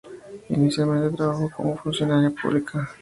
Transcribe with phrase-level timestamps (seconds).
[0.49, 2.89] Inicialmente trabajó como funcionaria pública.